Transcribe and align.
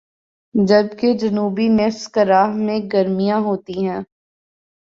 جبکہ 0.55 1.13
جنوبی 1.17 1.67
نصف 1.69 2.09
کرہ 2.11 2.45
میں 2.55 2.79
گرمیاں 2.93 3.39
ہوتی 3.39 3.85
ہیں 3.85 3.99